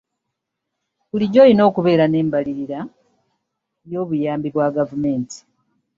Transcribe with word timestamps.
Bulijjo 1.09 1.39
olina 1.43 1.61
okubeera 1.69 2.05
n'embalirira 2.07 2.79
y'obuyambi 3.91 4.47
bwa 4.53 4.67
gavumenti. 4.75 5.37